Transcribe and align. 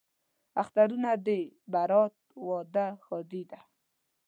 اخترونه 0.61 1.11
دي 1.25 1.41
برات، 1.73 2.15
واده، 2.47 2.87
ښادي 3.05 3.43
ده 3.51 3.59